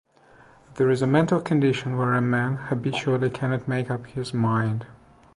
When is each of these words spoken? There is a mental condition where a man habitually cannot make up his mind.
There 0.77 0.89
is 0.89 1.03
a 1.03 1.05
mental 1.05 1.39
condition 1.39 1.95
where 1.95 2.15
a 2.15 2.21
man 2.23 2.55
habitually 2.55 3.29
cannot 3.29 3.67
make 3.67 3.91
up 3.91 4.07
his 4.07 4.33
mind. 4.33 4.87